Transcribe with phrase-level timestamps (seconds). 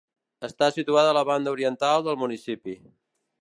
[0.47, 2.77] Està situada a la banda oriental del municipi.